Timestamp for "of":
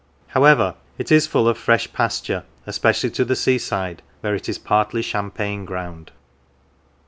1.47-1.59